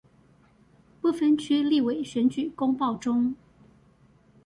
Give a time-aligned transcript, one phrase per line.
[0.99, 3.35] 不分區立委選舉公報中